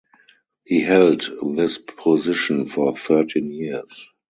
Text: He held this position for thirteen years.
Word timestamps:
He 0.65 0.79
held 0.81 1.29
this 1.55 1.77
position 1.77 2.65
for 2.65 2.97
thirteen 2.97 3.51
years. 3.53 4.09